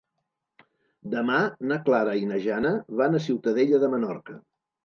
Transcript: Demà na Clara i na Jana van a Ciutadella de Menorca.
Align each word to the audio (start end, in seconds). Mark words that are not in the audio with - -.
Demà 1.11 1.35
na 1.71 1.77
Clara 1.89 2.17
i 2.21 2.25
na 2.31 2.39
Jana 2.47 2.75
van 3.03 3.19
a 3.19 3.23
Ciutadella 3.29 3.83
de 3.85 3.95
Menorca. 3.97 4.41